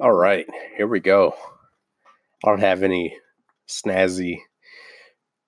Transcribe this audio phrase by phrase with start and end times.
[0.00, 1.34] All right, here we go.
[2.44, 3.16] I don't have any
[3.68, 4.38] snazzy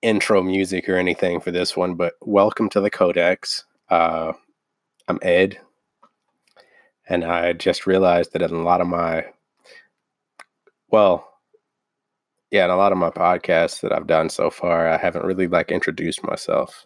[0.01, 3.63] intro music or anything for this one, but welcome to the Codex.
[3.89, 4.33] Uh,
[5.07, 5.59] I'm Ed,
[7.07, 9.25] and I just realized that in a lot of my,
[10.89, 11.27] well,
[12.49, 15.47] yeah, in a lot of my podcasts that I've done so far, I haven't really
[15.47, 16.85] like introduced myself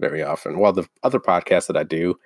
[0.00, 0.58] very often.
[0.58, 2.18] Well, the other podcasts that I do,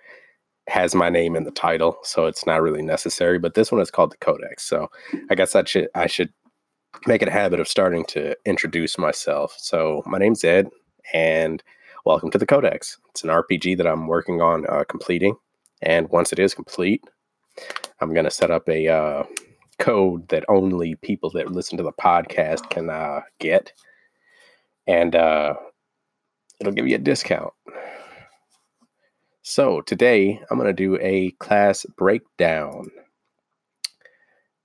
[0.69, 3.39] has my name in the title, so it's not really necessary.
[3.39, 4.89] But this one is called the Codex, so
[5.31, 6.33] I guess I should I should
[7.07, 9.55] make it a habit of starting to introduce myself.
[9.59, 10.69] So my name's Ed,
[11.13, 11.63] and
[12.05, 12.99] welcome to the Codex.
[13.11, 15.37] It's an RPG that I'm working on uh, completing,
[15.83, 17.05] and once it is complete,
[18.01, 19.23] I'm gonna set up a uh,
[19.79, 23.73] code that only people that listen to the podcast can uh, get,
[24.89, 25.55] and uh,
[26.61, 27.53] it'll give you a discount.
[29.49, 32.91] So today I'm going to do a class breakdown.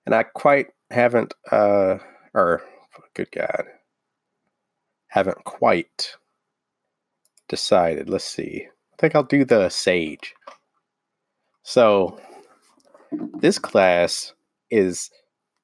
[0.08, 1.99] And I quite haven't, uh,
[2.33, 2.64] or
[3.14, 3.66] good God,
[5.05, 6.16] haven't quite
[7.47, 8.09] decided.
[8.09, 8.66] Let's see.
[8.66, 10.33] I think I'll do the Sage.
[11.61, 12.20] So
[13.39, 14.33] this class
[14.72, 15.11] is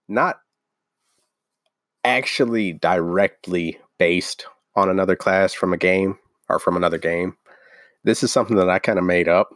[0.07, 0.41] not
[2.03, 6.19] actually directly based on another class from a game
[6.49, 7.35] or from another game
[8.03, 9.49] this is something that I kind of made up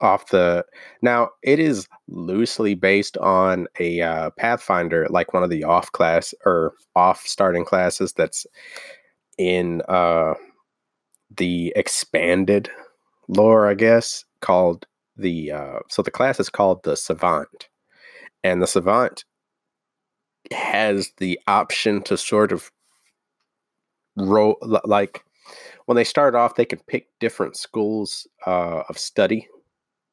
[0.00, 0.64] off the.
[1.02, 6.34] Now it is loosely based on a uh, Pathfinder, like one of the off class
[6.44, 8.46] or off starting classes that's
[9.38, 10.34] in uh,
[11.36, 12.70] the expanded
[13.28, 15.52] lore, I guess, called the.
[15.52, 17.68] Uh, so the class is called the Savant,
[18.42, 19.24] and the Savant
[20.52, 22.70] has the option to sort of
[24.16, 25.24] roll like
[25.86, 29.48] when they start off, they can pick different schools uh, of study,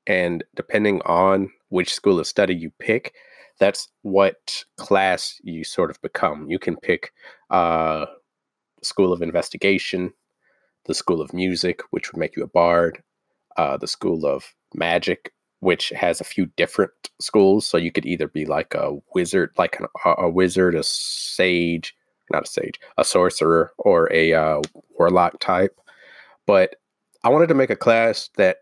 [0.08, 3.14] and depending on which school of study you pick,
[3.59, 6.49] that's what class you sort of become.
[6.49, 7.14] You can pick
[7.49, 8.05] uh,
[8.81, 10.14] school of investigation,
[10.86, 13.02] the school of music, which would make you a bard,
[13.58, 17.67] uh, the school of magic, which has a few different schools.
[17.67, 19.86] So you could either be like a wizard, like an,
[20.17, 21.95] a wizard, a sage,
[22.31, 24.61] not a sage, a sorcerer or a uh,
[24.97, 25.80] warlock type.
[26.45, 26.75] But
[27.23, 28.58] I wanted to make a class that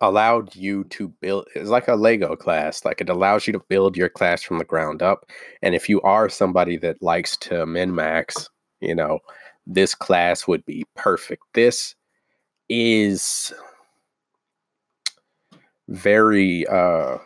[0.00, 3.96] allowed you to build it's like a lego class like it allows you to build
[3.96, 5.26] your class from the ground up
[5.62, 8.48] and if you are somebody that likes to min max
[8.80, 9.18] you know
[9.66, 11.94] this class would be perfect this
[12.68, 13.52] is
[15.88, 17.18] very uh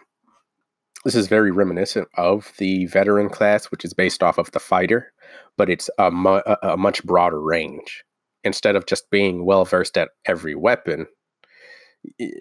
[1.04, 5.12] this is very reminiscent of the veteran class, which is based off of the fighter,
[5.56, 8.04] but it's a, mu- a much broader range.
[8.44, 11.06] Instead of just being well versed at every weapon,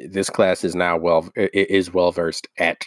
[0.09, 2.85] this class is now well is well versed at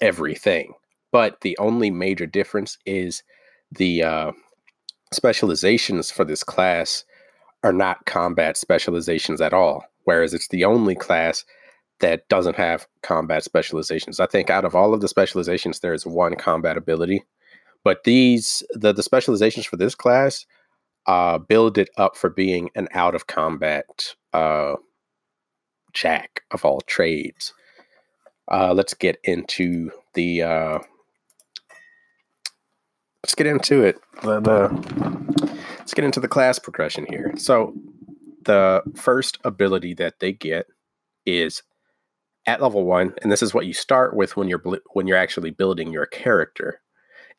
[0.00, 0.72] everything.
[1.12, 3.22] But the only major difference is
[3.70, 4.32] the uh,
[5.12, 7.04] specializations for this class
[7.62, 9.84] are not combat specializations at all.
[10.04, 11.44] Whereas it's the only class
[12.00, 14.20] that doesn't have combat specializations.
[14.20, 17.24] I think out of all of the specializations, there is one combat ability,
[17.84, 20.46] but these the the specializations for this class
[21.06, 24.74] uh, build it up for being an out of combat uh,
[25.92, 27.52] jack of all trades.
[28.50, 30.78] Uh, let's get into the uh,
[33.22, 33.98] let's get into it.
[34.22, 37.32] The, the, let's get into the class progression here.
[37.36, 37.74] So
[38.44, 40.66] the first ability that they get
[41.24, 41.62] is
[42.46, 45.50] at level one, and this is what you start with when you're when you're actually
[45.50, 46.80] building your character.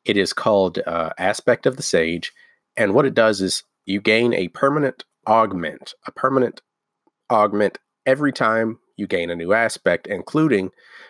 [0.05, 2.31] It is called uh, Aspect of the Sage,
[2.77, 6.61] and what it does is you gain a permanent augment, a permanent
[7.29, 10.69] augment every time you gain a new aspect, including,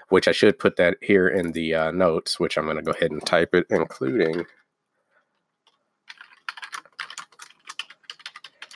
[0.10, 2.92] which I should put that here in the uh, notes, which I'm going to go
[2.92, 4.46] ahead and type it, including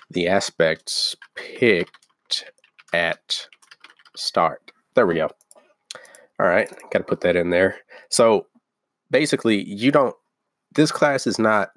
[0.09, 2.51] the aspects picked
[2.93, 3.47] at
[4.15, 4.71] start.
[4.97, 5.29] There we go.
[6.39, 7.75] All right, got to put that in there.
[8.09, 8.47] So
[9.11, 10.15] basically, you don't,
[10.73, 11.69] this class is not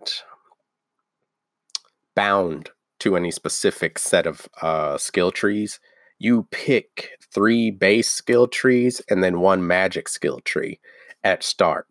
[2.17, 2.71] bound
[3.01, 5.81] to any specific set of uh, skill trees.
[6.19, 10.81] You pick three base skill trees and then one magic skill tree
[11.23, 11.87] at start.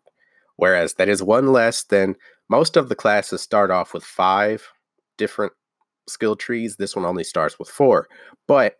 [0.56, 2.16] Whereas that is one less than
[2.48, 4.66] most of the classes start off with five
[5.16, 5.52] different
[6.08, 6.74] skill trees.
[6.74, 8.08] This one only starts with four.
[8.48, 8.78] But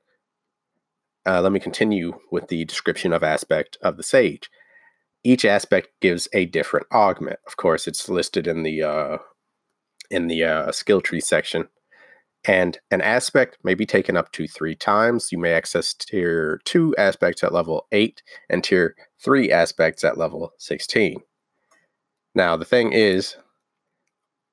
[1.26, 4.50] uh, let me continue with the description of aspect of the sage.
[5.22, 7.38] Each aspect gives a different augment.
[7.46, 9.19] Of course, it's listed in the uh,
[10.11, 11.69] in the uh, skill tree section,
[12.44, 15.31] And an aspect may be taken up to three times.
[15.31, 20.52] You may access tier two aspects at level eight and tier three aspects at level
[20.58, 21.20] 16.
[22.34, 23.37] Now, the thing is,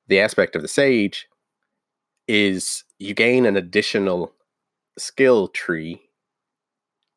[0.07, 1.27] the aspect of the sage
[2.27, 4.33] is you gain an additional
[4.97, 6.06] skill tree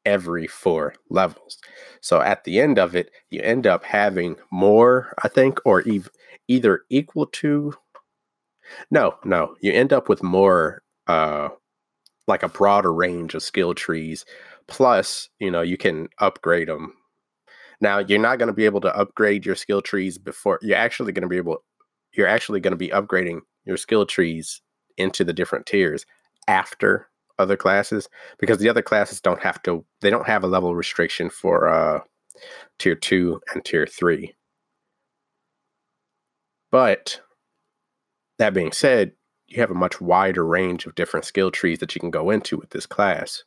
[0.05, 1.59] every four levels.
[2.01, 6.11] So at the end of it, you end up having more, I think, or ev-
[6.49, 7.75] either equal to.
[8.91, 11.49] No, no, you end up with more, uh,
[12.27, 14.25] like a broader range of skill trees.
[14.69, 16.95] Plus, you know, you can upgrade them.
[17.81, 21.13] Now, you're not going to be able to upgrade your skill trees before you're actually
[21.13, 21.65] going to be able.
[22.13, 24.61] You're actually going to be upgrading your skill trees
[24.97, 26.07] into the different tiers
[26.47, 27.09] after
[27.41, 28.09] other classes
[28.39, 32.01] because the other classes don't have to they don't have a level restriction for uh
[32.79, 34.35] tier 2 and tier 3
[36.71, 37.21] but
[38.39, 39.13] that being said
[39.49, 42.57] you have a much wider range of different skill trees that you can go into
[42.57, 43.43] with this class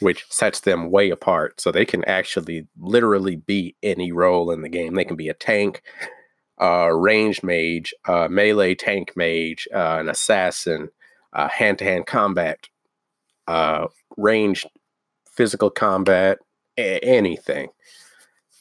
[0.00, 1.60] which sets them way apart.
[1.60, 4.94] So they can actually literally be any role in the game.
[4.94, 5.82] They can be a tank
[6.60, 10.90] uh, ranged mage, uh, melee tank mage, uh, an assassin,
[11.34, 12.68] hand to hand combat,
[13.52, 14.66] uh, ranged
[15.30, 16.38] physical combat,
[16.78, 17.68] a- anything.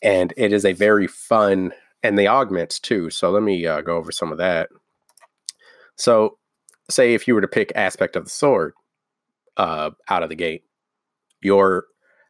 [0.04, 1.72] And it is a very fun,
[2.04, 3.10] and the augments too.
[3.10, 4.68] So let me uh, go over some of that.
[5.96, 6.38] So,
[6.90, 8.74] say if you were to pick aspect of the sword
[9.56, 10.64] uh, out of the gate,
[11.42, 11.86] your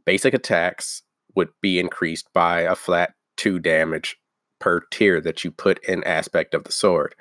[0.05, 1.01] basic attacks
[1.35, 4.17] would be increased by a flat two damage
[4.59, 7.15] per tier that you put in aspect of the sword.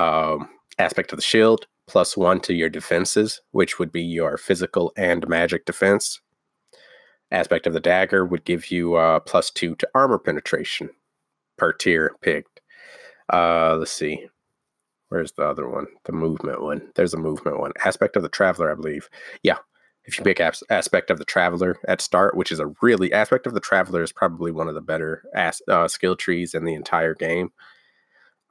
[0.00, 0.48] Um,
[0.78, 5.28] aspect of the shield plus one to your defenses, which would be your physical and
[5.28, 6.20] magic defense.
[7.30, 10.90] Aspect of the dagger would give you uh, plus two to armor penetration
[11.58, 12.60] per tier picked.
[13.32, 14.28] Uh, let's see.
[15.08, 15.86] Where's the other one?
[16.04, 16.90] The movement one.
[16.94, 17.72] There's a movement one.
[17.84, 19.08] Aspect of the traveler, I believe.
[19.42, 19.58] Yeah.
[20.04, 23.46] If you pick as- aspect of the traveler at start, which is a really aspect
[23.46, 26.74] of the traveler is probably one of the better as- uh, skill trees in the
[26.74, 27.50] entire game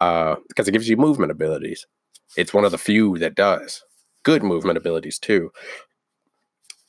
[0.02, 1.88] uh, because it gives you movement abilities.
[2.38, 3.84] It's one of the few that does
[4.24, 5.52] good movement abilities too.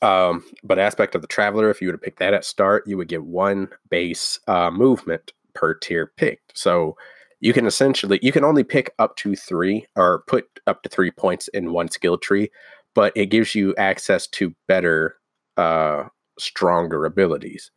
[0.01, 2.97] Um, but aspect of the traveler, if you were to pick that at start, you
[2.97, 6.57] would get one base uh, movement per tier picked.
[6.57, 6.97] So
[7.39, 11.11] you can essentially you can only pick up to three or put up to three
[11.11, 12.51] points in one skill tree,
[12.93, 15.15] but it gives you access to better,
[15.55, 16.03] uh,
[16.39, 17.71] stronger abilities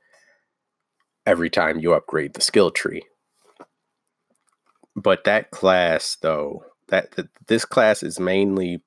[1.26, 3.02] every time you upgrade the skill tree.
[4.96, 8.82] But that class, though, that, that this class is mainly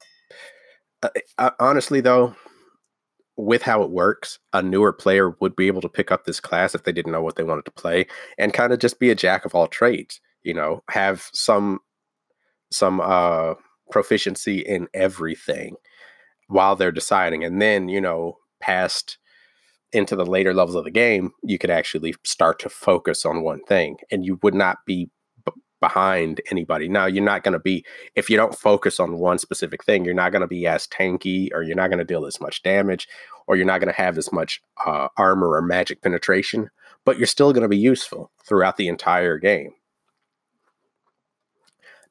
[1.01, 2.35] uh, uh, honestly though
[3.35, 6.75] with how it works a newer player would be able to pick up this class
[6.75, 8.05] if they didn't know what they wanted to play
[8.37, 11.79] and kind of just be a jack of all trades you know have some
[12.71, 13.53] some uh
[13.91, 15.75] proficiency in everything
[16.47, 19.17] while they're deciding and then you know past
[19.91, 23.63] into the later levels of the game you could actually start to focus on one
[23.63, 25.09] thing and you would not be
[25.83, 26.87] behind anybody.
[26.87, 27.83] Now, you're not going to be,
[28.15, 31.49] if you don't focus on one specific thing, you're not going to be as tanky
[31.51, 33.05] or you're not going to deal as much damage
[33.47, 36.69] or you're not going to have as much uh, armor or magic penetration,
[37.03, 39.73] but you're still going to be useful throughout the entire game.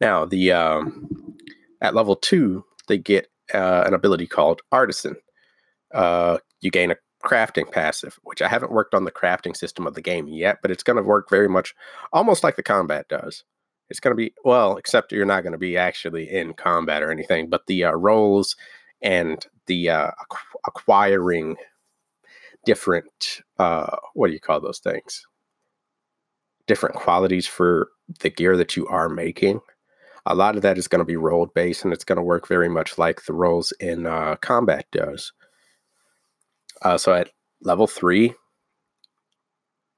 [0.03, 1.35] Now, the um,
[1.81, 5.17] at level two, they get uh, an ability called Artisan.
[5.95, 9.95] Uh, you gain a crafting passive, which I haven't worked on the crafting system of
[9.95, 11.75] the game yet, but it's going to work very much
[12.13, 13.45] almost like the combat does
[13.91, 17.11] it's going to be well, except you're not going to be actually in combat or
[17.11, 18.57] anything, but the uh, roles
[19.03, 20.11] and the uh,
[20.67, 21.57] acquiring
[22.65, 25.27] different uh, what do you call those things?
[26.67, 27.89] Different qualities for
[28.21, 29.61] the gear that you are making.
[30.27, 32.47] A lot of that is going to be role based, and it's going to work
[32.47, 35.33] very much like the roles in uh, combat does.
[36.83, 37.31] Uh, so at
[37.63, 38.33] level three,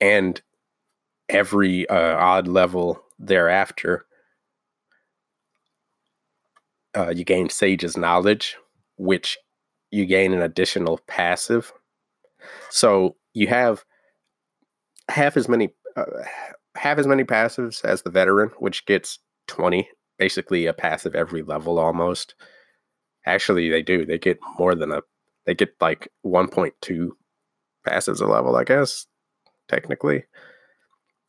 [0.00, 0.40] and
[1.28, 4.06] every uh, odd level thereafter,
[6.96, 8.56] uh, you gain Sage's knowledge,
[8.96, 9.38] which
[9.90, 11.72] you gain an additional passive.
[12.70, 13.84] So you have
[15.08, 16.04] half as many uh,
[16.76, 21.78] half as many passives as the veteran, which gets twenty, basically a passive every level
[21.78, 22.34] almost.
[23.26, 24.04] Actually, they do.
[24.04, 25.02] They get more than a.
[25.46, 27.16] They get like one point two
[27.86, 29.06] passives a level, I guess,
[29.68, 30.24] technically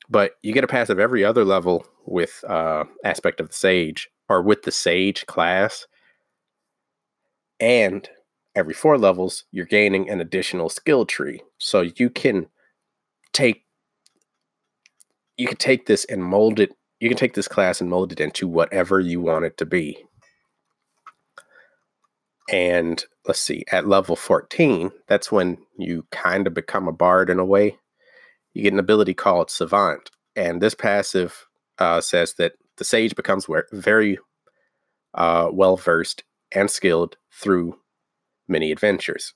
[0.10, 4.42] but you get a passive every other level with uh, aspect of the sage or
[4.42, 5.88] with the sage class.
[7.60, 8.08] And
[8.56, 11.42] every four levels you're gaining an additional skill tree.
[11.58, 12.48] So you can
[13.34, 13.64] take
[15.38, 18.20] you can take this and mold it you can take this class and mold it
[18.20, 20.06] into whatever you want it to be.
[22.52, 27.40] And let's see, at level 14, that's when you kind of become a bard in
[27.40, 27.78] a way.
[28.56, 30.10] You get an ability called Savant.
[30.36, 31.46] And this passive
[31.78, 34.18] uh, says that the sage becomes very
[35.14, 37.78] uh, well versed and skilled through
[38.48, 39.34] many adventures.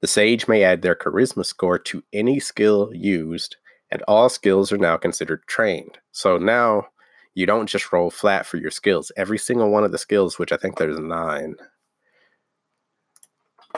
[0.00, 3.56] The sage may add their charisma score to any skill used,
[3.90, 5.98] and all skills are now considered trained.
[6.10, 6.88] So now
[7.34, 9.12] you don't just roll flat for your skills.
[9.16, 11.54] Every single one of the skills, which I think there's nine.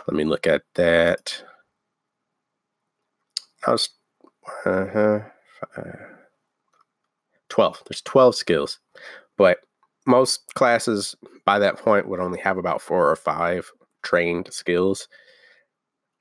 [0.07, 1.43] Let me look at that.
[3.67, 3.91] I was
[4.67, 5.21] uh-huh,
[7.49, 7.83] 12.
[7.89, 8.79] There's 12 skills.
[9.37, 9.59] But
[10.07, 13.71] most classes by that point would only have about four or five
[14.03, 15.09] trained skills.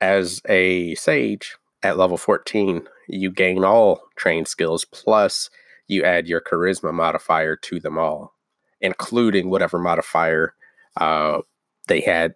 [0.00, 5.50] As a sage at level 14, you gain all trained skills, plus
[5.86, 8.34] you add your charisma modifier to them all,
[8.80, 10.54] including whatever modifier
[10.96, 11.40] uh,
[11.88, 12.34] they had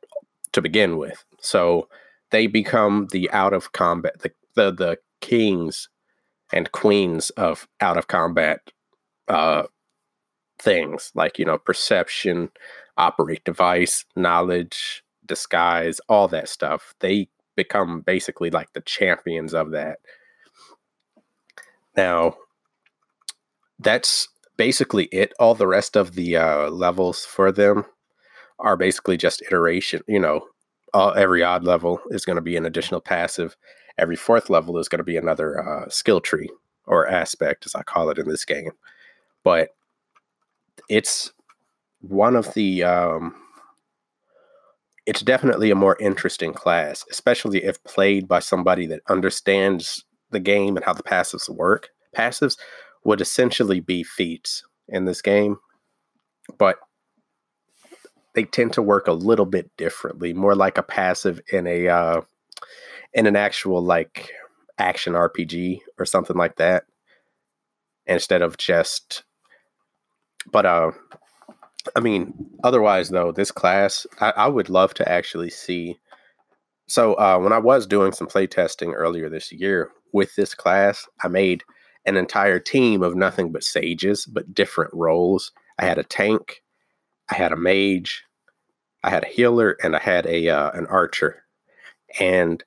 [0.53, 1.25] to begin with.
[1.41, 1.89] So
[2.31, 5.89] they become the out of combat, the, the, the kings
[6.53, 8.61] and queens of out of combat
[9.29, 9.65] uh,
[10.59, 12.51] things like, you know, perception,
[12.97, 16.95] operate device, knowledge, disguise, all that stuff.
[17.01, 19.99] They become basically like the champions of that.
[21.97, 22.37] Now,
[23.79, 25.33] that's basically it.
[25.39, 27.85] All the rest of the uh, levels for them
[28.59, 30.03] are basically just iteration.
[30.09, 30.47] You know,
[30.95, 33.57] every odd level is going to be an additional passive.
[33.99, 36.51] Every fourth level is going to be another uh, skill tree
[36.87, 38.73] or aspect, as I call it in this game.
[39.45, 39.71] But
[40.89, 41.33] it's
[42.01, 43.35] one of the um,
[45.07, 50.77] it's definitely a more interesting class, especially if played by somebody that understands the game
[50.77, 51.89] and how the passives work.
[52.17, 52.59] Passives
[53.05, 55.57] would essentially be feats in this game,
[56.59, 56.77] but
[58.39, 62.21] they tend to work a little bit differently, more like a passive in a uh,
[63.13, 64.31] in an actual like
[64.79, 66.85] action RPG or something like that,
[68.07, 69.25] instead of just.
[70.53, 70.93] But uh,
[71.97, 75.99] I mean, otherwise though, this class I, I would love to actually see.
[76.87, 81.29] So uh, when I was doing some playtesting earlier this year with this class, I
[81.29, 81.65] made
[82.07, 85.51] an entire team of nothing but sages, but different roles.
[85.81, 86.63] I had a tank,
[87.31, 88.23] I had a mage,
[89.03, 91.45] I had a healer, and I had a uh, an archer,
[92.19, 92.63] and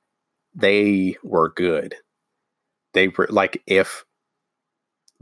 [0.56, 1.96] they were good.
[2.94, 4.06] They were like if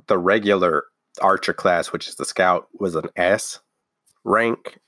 [0.08, 0.86] the regular
[1.22, 3.60] archer class, which is the scout, was an S
[4.24, 4.80] rank,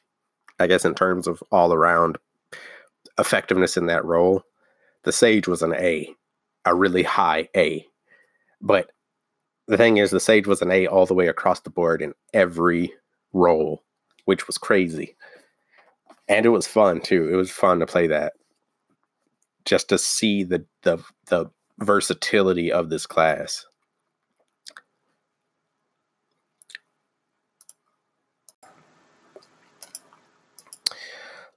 [0.60, 2.18] I guess in terms of all around
[3.20, 4.44] effectiveness in that role,
[5.04, 6.14] the sage was an A,
[6.66, 7.86] a really high A.
[8.62, 8.92] But
[9.68, 12.14] the thing is, the Sage was an A all the way across the board in
[12.34, 12.94] every
[13.34, 13.84] role,
[14.26, 15.16] which was crazy.
[16.32, 17.30] And it was fun too.
[17.30, 18.32] It was fun to play that.
[19.66, 23.66] Just to see the the the versatility of this class.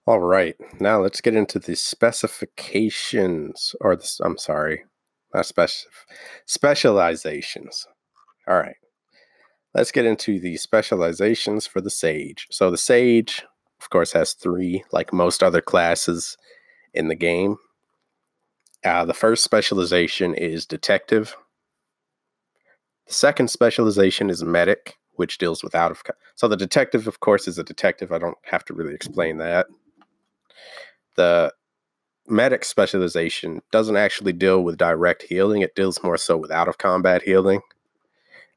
[0.07, 4.85] All right, now let's get into the specifications, or the, I'm sorry,
[5.33, 5.89] not special
[6.47, 7.87] specializations.
[8.49, 8.77] All right.
[9.73, 12.47] Let's get into the specializations for the Sage.
[12.51, 13.45] So the Sage,
[13.85, 16.39] of course, has three, like most other classes
[16.95, 17.59] in the game.
[18.83, 21.37] Uh, the first specialization is Detective.
[23.07, 26.03] The second specialization is Medic, which deals with out of.
[26.35, 28.11] So the Detective, of course, is a detective.
[28.11, 29.67] I don't have to really explain that.
[31.17, 31.53] The
[32.27, 36.79] Medic specialization doesn't actually deal with direct healing, it deals more so with out of
[36.79, 37.61] combat healing.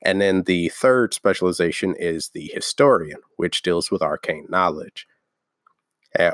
[0.02, 5.08] And then the third specialization is the historian, which deals with arcane knowledge,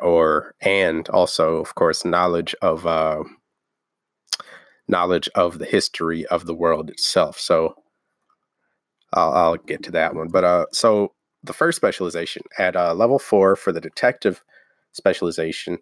[0.02, 3.24] or and also, of course, knowledge of uh,
[4.88, 7.40] knowledge of the history of the world itself.
[7.40, 7.76] So
[9.14, 10.30] I'll, I'll get to that one.
[10.30, 11.14] But uh, so
[11.44, 14.44] the first specialization at uh, level four for the detective
[14.94, 15.80] specialization,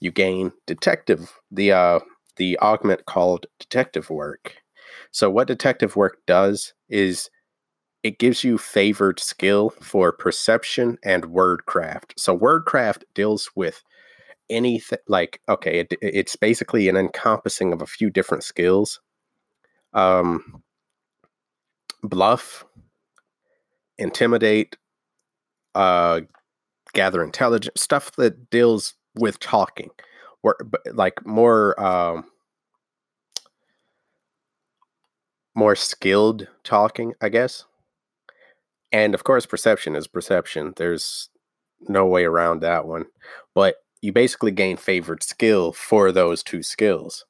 [0.00, 2.00] you gain detective the uh,
[2.36, 4.56] the augment called detective work
[5.14, 7.30] so, what detective work does is
[8.04, 12.12] it gives you favored skill for perception and wordcraft.
[12.16, 13.82] So, wordcraft deals with
[14.50, 19.00] anything like, okay, it, it's basically an encompassing of a few different skills
[19.94, 20.62] um,
[22.02, 22.66] bluff,
[23.96, 24.76] intimidate,
[25.74, 26.20] uh,
[26.92, 29.90] gather intelligence, stuff that deals with talking,
[30.42, 30.56] or
[30.92, 31.80] like more.
[31.82, 32.26] Um,
[35.56, 37.64] more skilled talking, I guess.
[38.94, 40.72] And of course, perception is perception.
[40.76, 41.28] There's
[41.88, 43.06] no way around that one.
[43.52, 47.24] But you basically gain favored skill for those two skills.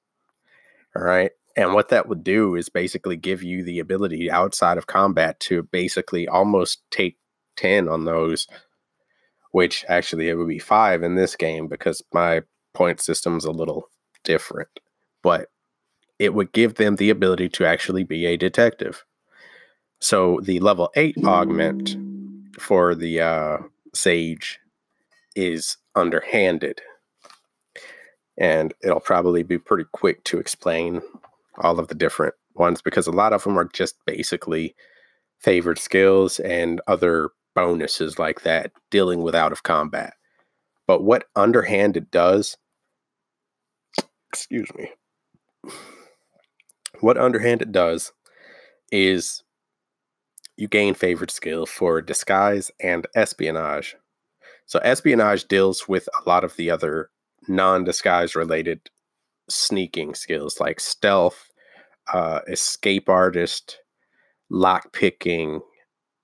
[0.95, 1.31] All right.
[1.57, 5.63] And what that would do is basically give you the ability outside of combat to
[5.63, 7.17] basically almost take
[7.57, 8.47] 10 on those,
[9.53, 12.43] which actually it would be five in this game because my
[12.75, 13.89] point system's a little
[14.23, 14.69] different.
[15.23, 15.49] But
[16.19, 19.03] it would give them the ability to actually be a detective.
[20.01, 21.97] So the level eight augment
[22.59, 23.59] for the uh,
[23.95, 24.59] sage
[25.35, 26.81] is underhanded.
[28.37, 31.01] And it'll probably be pretty quick to explain
[31.59, 34.75] all of the different ones because a lot of them are just basically
[35.39, 40.15] favored skills and other bonuses like that dealing with out of combat.
[40.87, 42.57] But what underhanded does,
[44.31, 44.91] excuse me,
[47.01, 48.13] what underhanded does
[48.91, 49.43] is
[50.57, 53.97] you gain favored skill for disguise and espionage.
[54.67, 57.11] So espionage deals with a lot of the other
[57.49, 58.81] non-disguise related
[59.49, 61.51] sneaking skills like stealth,
[62.13, 63.81] uh, escape artist,
[64.49, 65.61] lock picking,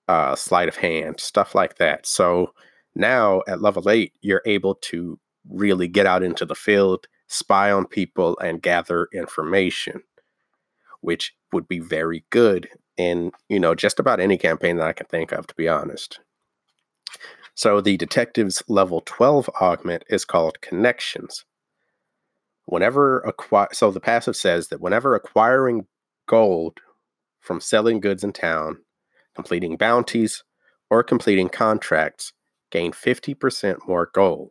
[0.08, 2.06] uh, sleight of hand, stuff like that.
[2.06, 2.54] So
[2.94, 5.18] now at level eight, you're able to
[5.49, 10.02] really get out into the field, spy on people, and gather information,
[11.00, 12.68] which would be very good
[13.00, 16.21] in you know just about any campaign that I can think of, to be honest.
[17.54, 21.45] So the detective's level 12 augment is called connections
[22.71, 23.35] whenever
[23.73, 25.87] so the passive says that whenever acquiring
[26.26, 26.78] gold
[27.40, 28.76] from selling goods in town
[29.35, 30.45] completing bounties
[30.88, 32.33] or completing contracts
[32.71, 34.50] gain 50% more gold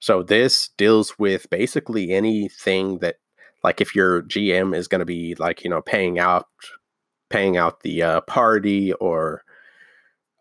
[0.00, 3.16] so this deals with basically anything that
[3.62, 6.46] like if your gm is going to be like you know paying out
[7.30, 9.42] paying out the uh, party or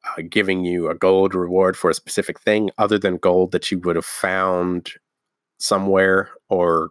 [0.05, 3.79] uh, giving you a gold reward for a specific thing other than gold that you
[3.79, 4.91] would have found
[5.59, 6.89] somewhere or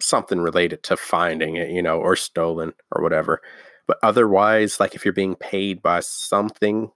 [0.00, 3.40] something related to finding it, you know, or stolen or whatever.
[3.86, 6.90] But otherwise, like if you're being paid by something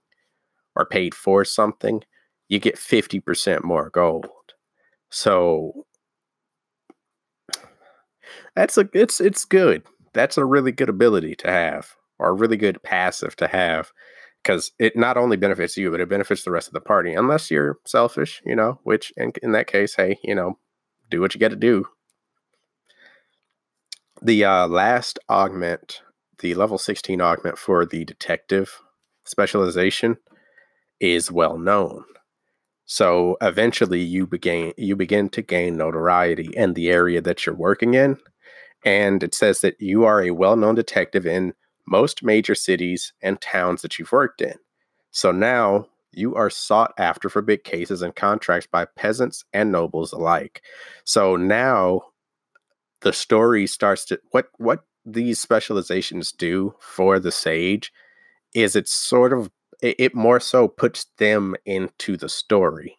[0.75, 2.03] or paid for something,
[2.47, 4.27] you get 50% more gold.
[5.09, 5.85] So
[8.55, 9.83] that's a it's it's good.
[10.15, 13.91] That's a really good ability to have or a really good passive to have
[14.41, 17.51] because it not only benefits you, but it benefits the rest of the party, unless
[17.51, 20.57] you're selfish, you know, which in, in that case, hey, you know,
[21.09, 21.85] do what you got to do.
[24.21, 26.01] The uh, last augment,
[26.39, 28.81] the level 16 augment for the detective
[29.25, 30.17] specialization,
[30.99, 32.05] is well known.
[32.85, 37.95] So eventually you begin you begin to gain notoriety in the area that you're working
[37.95, 38.17] in.
[38.85, 41.53] And it says that you are a well-known detective in
[41.87, 44.55] most major cities and towns that you've worked in.
[45.11, 50.13] So now you are sought after for big cases and contracts by peasants and nobles
[50.13, 50.61] alike.
[51.03, 52.01] So now
[53.01, 57.91] the story starts to what what these specializations do for the sage
[58.53, 62.97] is it sort of it, it more so puts them into the story.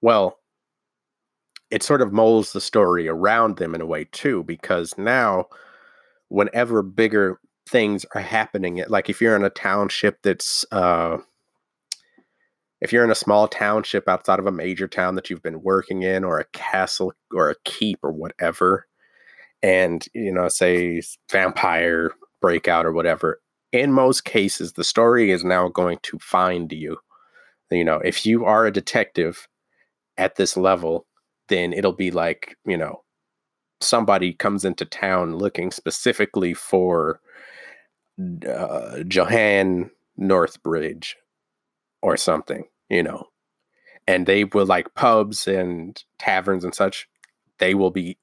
[0.00, 0.38] Well,
[1.72, 5.46] it sort of molds the story around them in a way too, because now
[6.28, 11.16] whenever bigger things are happening, like if you're in a township that's uh,
[12.82, 16.02] if you're in a small township outside of a major town that you've been working
[16.02, 18.86] in or a castle or a keep or whatever
[19.62, 22.10] and you know say vampire
[22.42, 23.40] breakout or whatever
[23.72, 26.98] in most cases the story is now going to find you.
[27.70, 29.48] You know if you are a detective
[30.18, 31.06] at this level
[31.52, 33.02] then it'll be like you know
[33.80, 37.20] somebody comes into town looking specifically for
[38.48, 41.14] uh, Johann Northbridge
[42.02, 43.26] or something, you know,
[44.06, 47.08] and they will like pubs and taverns and such.
[47.58, 48.18] They will be,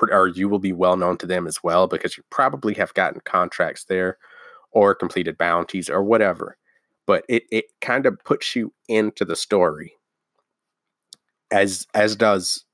[0.00, 3.20] or you will be well known to them as well because you probably have gotten
[3.24, 4.18] contracts there
[4.70, 6.56] or completed bounties or whatever.
[7.06, 9.94] But it, it kind of puts you into the story
[11.50, 12.64] as as does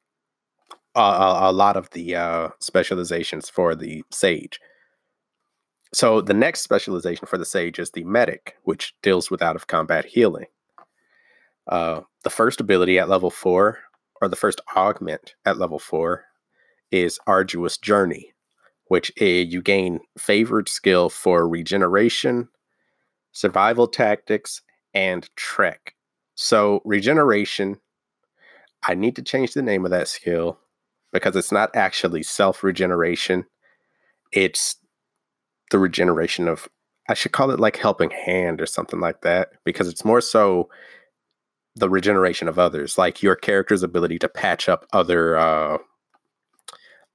[0.95, 4.61] a, a lot of the uh, specializations for the sage.
[5.93, 9.69] So the next specialization for the sage is the medic, which deals with out of
[9.69, 10.47] combat healing.
[11.69, 13.79] Uh, the first ability at level four,
[14.21, 16.25] or the first augment at level four,
[16.91, 18.33] is arduous journey,
[18.89, 22.49] which is, you gain favored skill for regeneration,
[23.33, 24.63] survival tactics,
[24.95, 25.95] and trek.
[26.35, 27.79] So regeneration,
[28.87, 30.59] I need to change the name of that skill
[31.13, 33.45] because it's not actually self regeneration.
[34.33, 34.77] It's
[35.71, 36.69] the regeneration of,
[37.09, 40.69] I should call it like helping hand or something like that, because it's more so
[41.77, 45.79] the regeneration of others, like your character's ability to patch up other uh,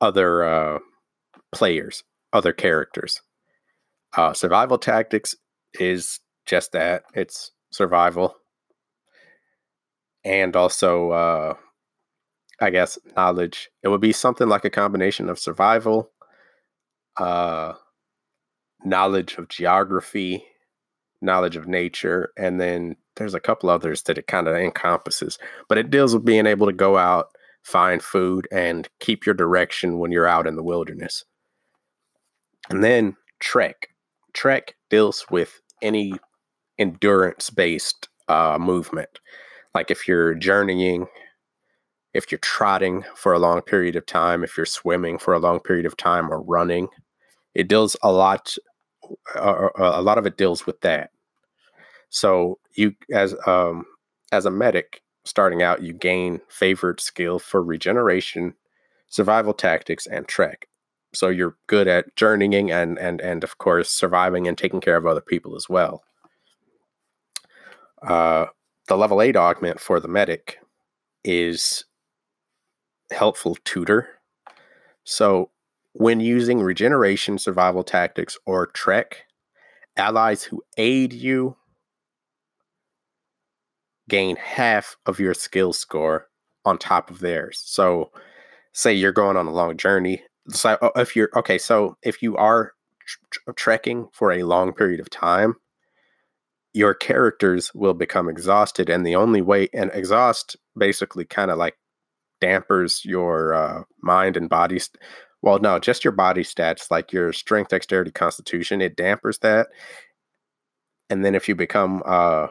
[0.02, 0.80] other uh,
[1.52, 2.04] players,
[2.34, 3.22] other characters.
[4.16, 5.36] Uh, survival tactics
[5.76, 8.36] is just that it's survival,
[10.30, 11.54] and also uh,
[12.62, 13.70] I guess knowledge.
[13.84, 16.12] It would be something like a combination of survival,
[17.18, 17.74] uh,
[18.86, 20.46] knowledge of geography,
[21.22, 25.40] knowledge of nature, and then there's a couple others that it kind of encompasses.
[25.68, 27.30] But it deals with being able to go out,
[27.64, 31.26] find food, and keep your direction when you're out in the wilderness.
[32.70, 33.88] And then trek.
[34.34, 36.14] Trek deals with any
[36.78, 39.20] endurance based uh, movement.
[39.74, 41.08] Like if you're journeying
[42.14, 45.60] if you're trotting for a long period of time, if you're swimming for a long
[45.60, 46.88] period of time, or running,
[47.54, 48.56] it deals a lot.
[49.36, 51.12] Uh, a lot of it deals with that.
[52.10, 53.86] So you, as um,
[54.32, 58.56] as a medic starting out, you gain favored skill for regeneration,
[59.08, 60.68] survival tactics, and trek.
[61.14, 65.06] So you're good at journeying and and and of course surviving and taking care of
[65.06, 66.04] other people as well.
[68.02, 68.48] Uh,
[68.90, 70.60] the level eight augment for the medic
[71.24, 71.86] is
[73.12, 74.10] helpful tutor.
[75.04, 75.52] So,
[75.94, 79.26] when using regeneration, survival tactics, or trek,
[79.96, 81.56] allies who aid you
[84.08, 86.28] gain half of your skill score
[86.66, 87.62] on top of theirs.
[87.64, 88.12] So,
[88.74, 90.24] say you're going on a long journey.
[90.50, 92.74] So, uh, if you're okay, so if you are
[93.06, 95.56] tr- trekking for a long period of time,
[96.80, 101.78] your characters will become exhausted, and the only way and exhaust basically kind of like
[102.40, 104.80] dampers your uh, mind and body.
[104.80, 104.96] St-
[105.42, 108.80] well, no, just your body stats, like your strength, dexterity, constitution.
[108.82, 109.68] It dampers that,
[111.10, 112.48] and then if you become uh,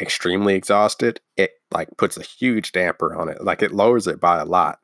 [0.00, 3.44] extremely exhausted, it like puts a huge damper on it.
[3.44, 4.78] Like it lowers it by a lot.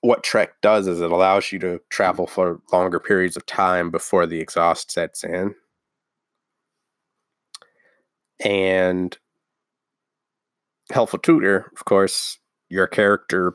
[0.00, 4.26] What Trek does is it allows you to travel for longer periods of time before
[4.26, 5.54] the exhaust sets in.
[8.44, 9.16] And
[10.90, 13.54] helpful tutor, of course, your character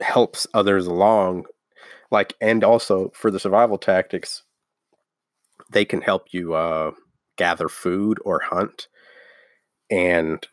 [0.00, 1.44] helps others along.
[2.10, 4.44] Like, and also for the survival tactics,
[5.70, 6.92] they can help you uh,
[7.36, 8.88] gather food or hunt
[9.90, 10.46] and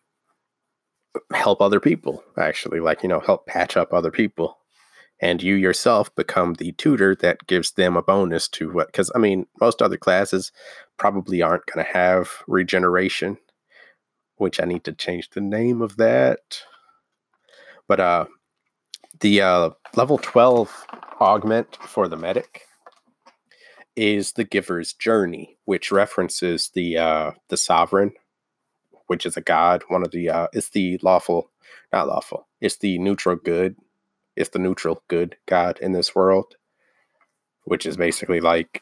[1.33, 4.57] help other people, actually, like, you know, help patch up other people.
[5.21, 9.19] And you yourself become the tutor that gives them a bonus to what, because I
[9.19, 10.51] mean, most other classes
[10.97, 13.38] probably aren't going to have regeneration
[14.37, 16.61] which I need to change the name of that.
[17.87, 18.25] But uh,
[19.19, 20.85] the uh, level 12
[21.21, 22.61] augment for the medic
[23.95, 28.11] is the giver's journey, which references the uh, the sovereign,
[29.07, 29.83] which is a god.
[29.87, 31.49] One of the uh, it's the lawful,
[31.93, 32.47] not lawful.
[32.59, 33.77] It's the neutral good.
[34.35, 36.55] It's the neutral good god in this world,
[37.63, 38.81] which is basically like,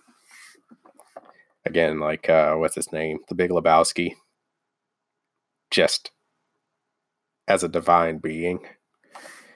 [1.63, 4.15] again, like uh, what's his name, the Big Lebowski
[5.73, 6.11] just
[7.47, 8.59] as a divine being.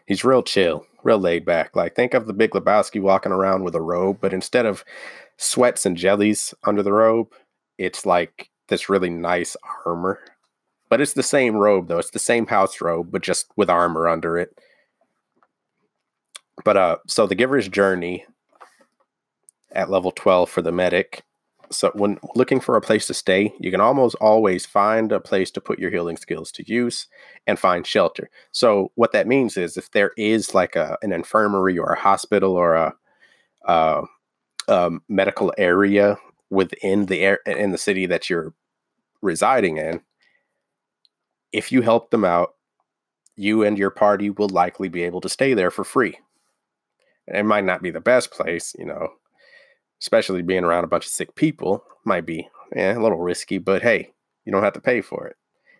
[0.08, 1.75] He's real chill, real laid back.
[1.75, 4.84] Like think of the Big Lebowski walking around with a robe, but instead of
[5.38, 7.27] sweats and jellies under the robe,
[7.77, 10.19] it's like this really nice armor.
[10.89, 11.99] But it's the same robe though.
[11.99, 14.58] It's the same house robe, but just with armor under it.
[16.65, 18.25] But uh so the giver's journey
[19.71, 21.23] at level 12 for the medic
[21.71, 25.51] so when looking for a place to stay, you can almost always find a place
[25.51, 27.08] to put your healing skills to use
[27.45, 28.30] and find shelter.
[28.51, 32.53] So what that means is if there is like a an infirmary or a hospital
[32.53, 32.93] or a,
[33.65, 34.03] a,
[34.67, 36.17] a medical area
[36.49, 38.53] within the air in the city that you're
[39.21, 40.01] residing in,
[41.51, 42.56] if you help them out,
[43.36, 46.17] you and your party will likely be able to stay there for free.
[47.27, 49.10] It might not be the best place, you know,
[50.01, 53.81] especially being around a bunch of sick people might be yeah, a little risky, but
[53.81, 54.13] hey,
[54.45, 55.36] you don't have to pay for it.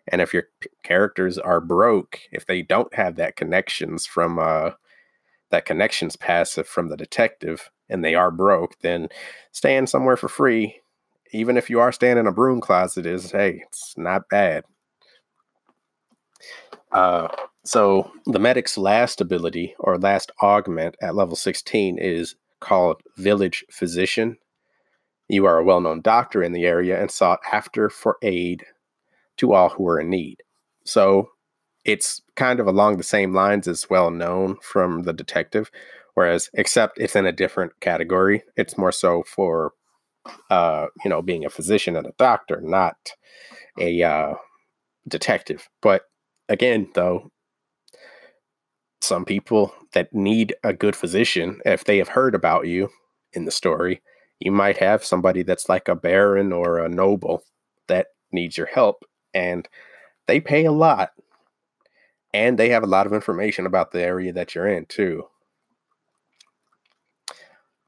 [0.08, 4.71] And if your p- characters are broke, if they don't have that connections from uh,
[5.49, 9.10] that connections passive from the detective, and they are broke, then
[9.51, 10.82] staying somewhere for free,
[11.32, 14.63] even if you are staying in a broom closet, is hey, it's not bad.
[16.91, 17.27] Uh,
[17.65, 24.38] so the medic's last ability or last augment at level 16 is called Village Physician.
[25.28, 28.65] You are a well known doctor in the area and sought after for aid
[29.38, 30.43] to all who are in need.
[30.86, 31.30] So
[31.86, 35.70] it's kind of along the same lines as well known from the detective,
[36.13, 38.43] whereas except it's in a different category.
[38.56, 39.74] It's more so for
[40.50, 42.98] uh, you know, being a physician and a doctor, not
[43.80, 44.34] a uh,
[45.08, 45.70] detective.
[45.82, 46.04] But
[46.50, 47.32] again, though,
[49.08, 52.89] some people that need a good physician, if they have heard about you
[53.34, 54.02] in the story,
[54.39, 57.43] you might have somebody that's like a baron or a noble
[57.88, 59.67] that needs your help, and
[60.28, 61.12] they pay a lot.
[62.34, 65.24] And they have a lot of information about the area that you're in, too.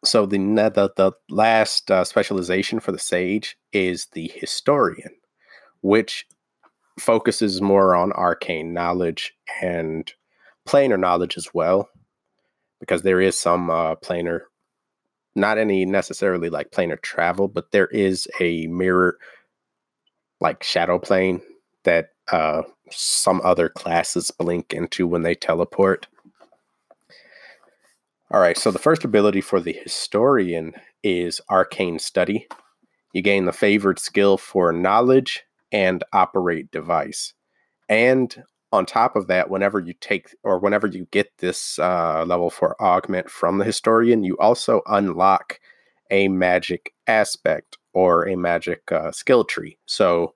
[0.06, 5.12] So, the, the, the last uh, specialization for the sage is the historian,
[5.82, 6.26] which
[6.98, 10.12] focuses more on arcane knowledge and
[10.70, 11.90] planar knowledge as well,
[12.80, 14.42] because there is some uh, planar,
[15.36, 19.18] not any necessarily like planar travel, but there is a mirror,
[20.40, 21.42] like shadow plane
[21.86, 26.08] that uh, some other classes blink into when they teleport.
[28.32, 32.48] All right, so the first ability for the historian is arcane study.
[33.14, 37.34] You gain the favored skill for knowledge and operate device.
[37.88, 42.50] And on top of that, whenever you take or whenever you get this uh, level
[42.50, 45.60] for augment from the historian, you also unlock
[46.12, 49.78] a magic aspect or a magic uh, skill tree.
[49.86, 50.34] So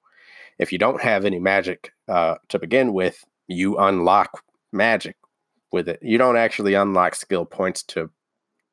[0.57, 5.15] if you don't have any magic uh, to begin with, you unlock magic
[5.71, 5.99] with it.
[6.01, 8.09] You don't actually unlock skill points to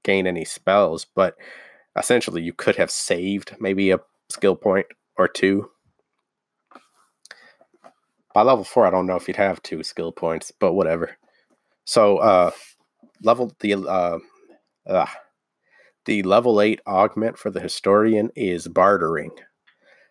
[0.05, 1.37] gain any spells, but
[1.97, 4.87] essentially you could have saved maybe a skill point
[5.19, 5.71] or two
[8.35, 11.17] by level four, I don't know if you'd have two skill points, but whatever.
[11.85, 12.51] So uh
[13.23, 14.19] level the uh,
[14.89, 15.07] uh
[16.07, 19.31] the level eight augment for the historian is bartering.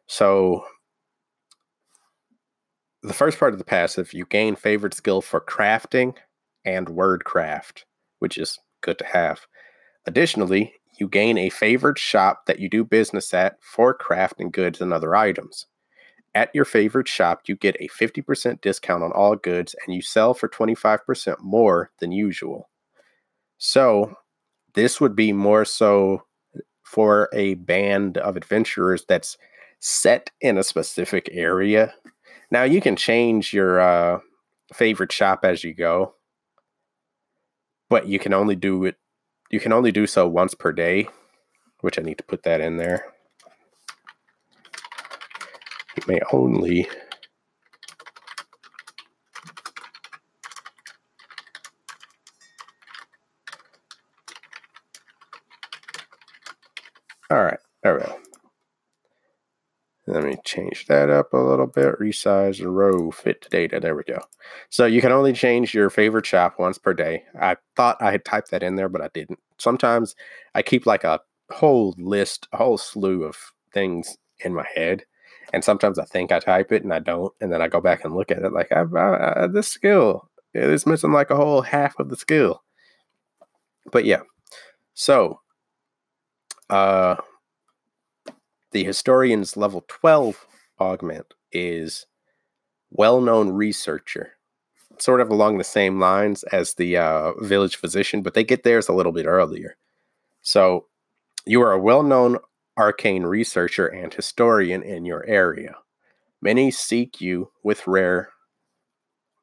[0.08, 0.63] So
[3.01, 6.15] the first part of the passive, you gain favored skill for crafting
[6.65, 7.84] and wordcraft,
[8.19, 9.41] which is good to have.
[10.05, 14.91] Additionally, you gain a favored shop that you do business at for crafting goods and
[14.91, 15.65] other items.
[16.35, 20.33] At your favorite shop, you get a 50% discount on all goods and you sell
[20.33, 22.69] for 25% more than usual.
[23.57, 24.15] So,
[24.75, 26.23] this would be more so
[26.83, 29.37] for a band of adventurers that's
[29.79, 31.93] set in a specific area.
[32.51, 34.19] Now, you can change your uh,
[34.73, 36.13] favorite shop as you go,
[37.89, 38.95] but you can only do it,
[39.49, 41.07] you can only do so once per day,
[41.81, 43.05] which I need to put that in there
[46.07, 46.88] may only
[57.31, 58.19] All right, there we go.
[60.07, 61.99] Let me change that up a little bit.
[61.99, 63.79] Resize the row, fit to data.
[63.79, 64.19] There we go.
[64.69, 67.25] So you can only change your favorite shop once per day.
[67.39, 69.38] I thought I had typed that in there, but I didn't.
[69.59, 70.15] Sometimes
[70.55, 71.19] I keep like a
[71.51, 73.38] whole list, a whole slew of
[73.71, 75.05] things in my head
[75.53, 78.03] and sometimes I think I type it and I don't, and then I go back
[78.03, 81.62] and look at it like I, I, I, this skill is missing like a whole
[81.62, 82.63] half of the skill.
[83.91, 84.21] But yeah,
[84.93, 85.39] so
[86.69, 87.15] uh,
[88.71, 90.45] the historian's level twelve
[90.79, 92.05] augment is
[92.91, 94.33] well-known researcher,
[94.97, 98.88] sort of along the same lines as the uh, village physician, but they get theirs
[98.88, 99.75] a little bit earlier.
[100.41, 100.85] So
[101.45, 102.38] you are a well-known
[102.79, 105.75] arcane researcher and historian in your area.
[106.41, 108.29] Many seek you with rare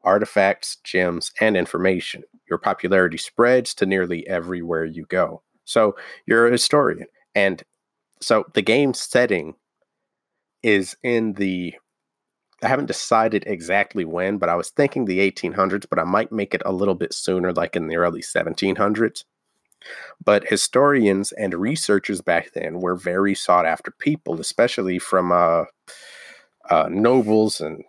[0.03, 2.23] artifacts, gems, and information.
[2.49, 5.43] Your popularity spreads to nearly everywhere you go.
[5.65, 5.97] So
[6.27, 7.09] you're a historian.
[7.35, 7.63] And
[8.23, 9.55] so the game setting
[10.63, 11.75] is in the
[12.63, 16.55] I haven't decided exactly when, but I was thinking the 1800s, but I might make
[16.55, 19.25] it a little bit sooner, like in the early 1700s.
[20.25, 25.65] But historians and researchers back then were very sought after people, especially from uh,
[26.71, 27.85] uh, nobles and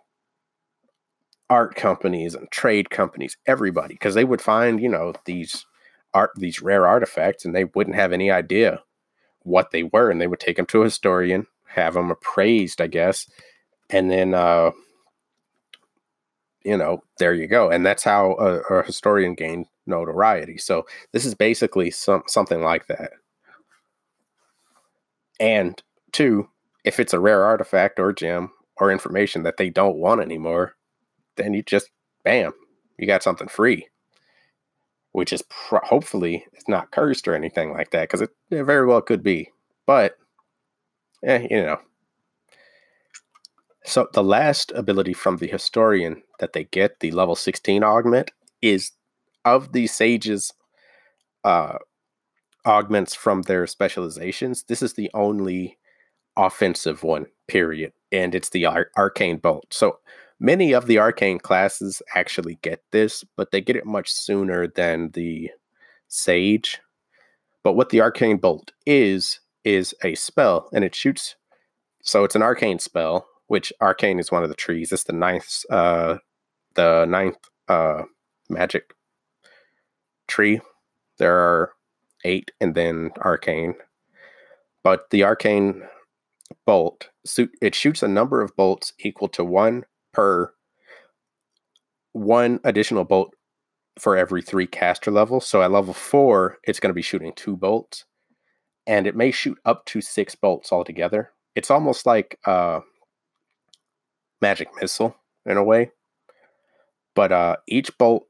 [1.50, 5.64] art companies and trade companies, everybody, because they would find, you know, these
[6.14, 8.82] art, these rare artifacts, and they wouldn't have any idea
[9.40, 12.86] what they were, and they would take them to a historian, have them appraised, I
[12.86, 13.28] guess,
[13.88, 14.72] and then, uh,
[16.64, 20.58] you know, there you go, and that's how a, a historian gained notoriety.
[20.58, 23.12] So this is basically some something like that.
[25.40, 25.80] And
[26.12, 26.48] two,
[26.84, 30.74] if it's a rare artifact or gem or information that they don't want anymore,
[31.36, 31.90] then you just
[32.24, 32.52] bam,
[32.98, 33.88] you got something free.
[35.12, 38.86] Which is pro- hopefully it's not cursed or anything like that because it, it very
[38.86, 39.50] well could be.
[39.86, 40.16] But
[41.24, 41.78] eh, you know,
[43.88, 48.92] so the last ability from the historian that they get, the level 16 augment, is
[49.44, 50.52] of the sages
[51.44, 51.78] uh,
[52.66, 55.78] augments from their specializations, this is the only
[56.36, 57.92] offensive one, period.
[58.12, 59.66] And it's the ar- arcane bolt.
[59.70, 59.98] So
[60.40, 65.10] Many of the arcane classes actually get this, but they get it much sooner than
[65.10, 65.50] the
[66.06, 66.80] Sage.
[67.64, 71.34] But what the arcane bolt is, is a spell, and it shoots.
[72.02, 74.92] So it's an arcane spell, which arcane is one of the trees.
[74.92, 76.18] It's the ninth, uh,
[76.74, 78.04] the ninth uh,
[78.48, 78.94] magic
[80.28, 80.60] tree.
[81.18, 81.72] There are
[82.24, 83.74] eight, and then arcane.
[84.84, 85.82] But the arcane
[86.66, 87.08] bolt,
[87.60, 90.52] it shoots a number of bolts equal to one per
[92.12, 93.34] one additional bolt
[93.98, 95.46] for every three caster levels.
[95.46, 98.04] So at level four, it's going to be shooting two bolts,
[98.86, 101.32] and it may shoot up to six bolts altogether.
[101.54, 102.80] It's almost like a
[104.40, 105.90] magic missile in a way,
[107.14, 108.26] but uh, each bolt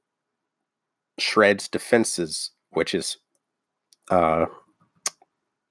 [1.19, 3.17] shreds defenses, which is
[4.11, 4.47] uh,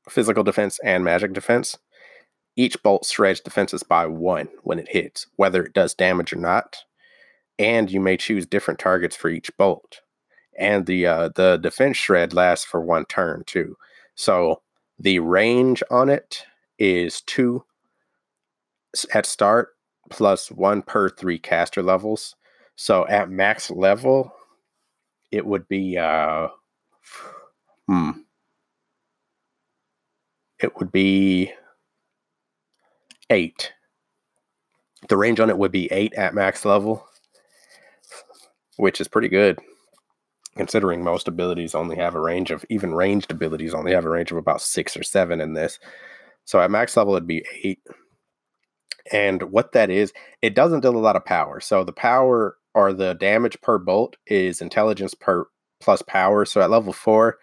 [0.09, 1.77] physical defense and magic defense.
[2.55, 6.77] Each bolt shreds defenses by one when it hits, whether it does damage or not.
[7.59, 10.01] And you may choose different targets for each bolt.
[10.57, 13.75] And the uh, the defense shred lasts for one turn too.
[14.15, 14.61] So
[14.97, 16.43] the range on it
[16.79, 17.63] is two
[19.13, 19.69] at start
[20.09, 22.35] plus one per three caster levels.
[22.75, 24.31] So at max level,
[25.31, 26.47] it would be uh
[27.87, 28.11] hmm.
[30.59, 31.53] It would be
[33.29, 33.71] eight.
[35.07, 37.07] The range on it would be eight at max level,
[38.77, 39.59] which is pretty good
[40.57, 44.31] considering most abilities only have a range of even ranged abilities only have a range
[44.31, 45.79] of about six or seven in this.
[46.43, 47.79] So at max level it'd be eight.
[49.11, 50.11] And what that is,
[50.41, 51.61] it doesn't deal a lot of power.
[51.61, 55.47] So the power or the damage per bolt is intelligence per
[55.81, 56.45] plus power.
[56.45, 57.39] So at level four,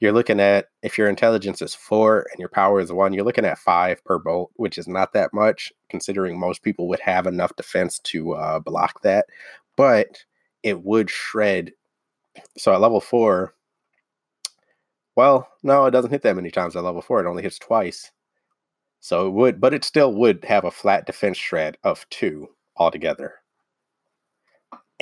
[0.00, 3.44] you're looking at if your intelligence is four and your power is one, you're looking
[3.44, 7.54] at five per bolt, which is not that much considering most people would have enough
[7.54, 9.26] defense to uh, block that.
[9.76, 10.24] But
[10.64, 11.70] it would shred.
[12.58, 13.54] So at level four,
[15.14, 17.20] well, no, it doesn't hit that many times at level four.
[17.20, 18.10] It only hits twice.
[18.98, 23.41] So it would, but it still would have a flat defense shred of two altogether.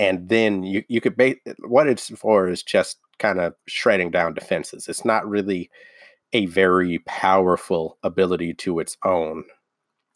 [0.01, 4.33] And then you, you could base what it's for is just kind of shredding down
[4.33, 4.89] defenses.
[4.89, 5.71] It's not really
[6.33, 9.45] a very powerful ability to its own,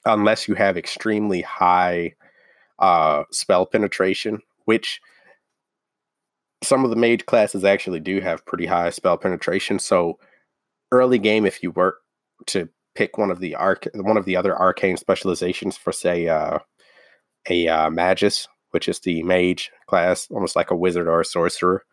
[0.06, 2.14] unless you have extremely high
[2.78, 5.02] uh, spell penetration, which
[6.62, 9.78] some of the mage classes actually do have pretty high spell penetration.
[9.78, 10.18] So
[10.92, 11.98] early game, if you were
[12.46, 16.58] to pick one of the arc one of the other arcane specializations for say uh,
[17.50, 21.84] a uh, magus, which is the mage class, almost like a wizard or a sorcerer,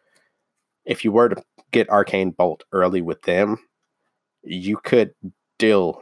[0.83, 3.59] if you were to get Arcane Bolt early with them,
[4.41, 5.13] you could
[5.59, 6.01] deal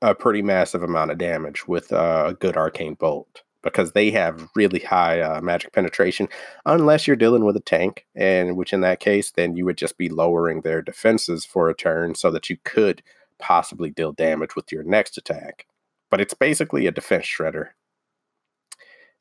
[0.00, 4.48] a pretty massive amount of damage with uh, a good Arcane Bolt because they have
[4.54, 6.28] really high uh, magic penetration,
[6.66, 9.98] unless you're dealing with a tank, and which in that case, then you would just
[9.98, 13.02] be lowering their defenses for a turn so that you could
[13.40, 15.66] possibly deal damage with your next attack.
[16.10, 17.70] But it's basically a defense shredder.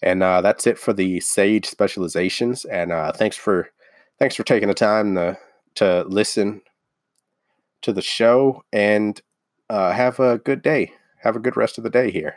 [0.02, 2.66] And uh, that's it for the Sage specializations.
[2.66, 3.70] And uh, thanks for
[4.20, 5.38] thanks for taking the time to,
[5.76, 6.62] to listen
[7.82, 9.22] to the show and
[9.70, 10.94] uh, have a good day.
[11.24, 12.36] Have a good rest of the day here.